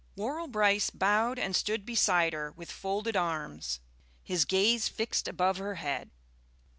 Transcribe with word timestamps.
Worrall 0.15 0.47
Brice 0.47 0.89
bowed 0.89 1.37
and 1.37 1.55
stood 1.55 1.85
beside 1.85 2.33
her 2.33 2.51
with 2.53 2.71
folded 2.71 3.15
arms, 3.15 3.79
his 4.23 4.45
gaze 4.45 4.87
fixed 4.87 5.27
above 5.27 5.57
her 5.57 5.75
head. 5.75 6.09